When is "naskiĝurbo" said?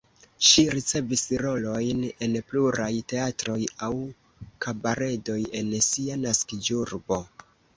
6.27-7.25